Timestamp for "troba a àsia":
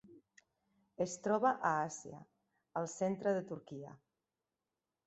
1.27-2.23